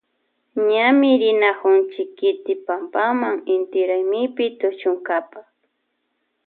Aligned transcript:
Ñami 0.71 1.09
rinakunchi 1.21 2.01
kiti 2.17 2.53
pampama 2.65 3.29
inti 3.53 3.79
raymipi 3.89 4.45
tushunkapa. 4.59 5.39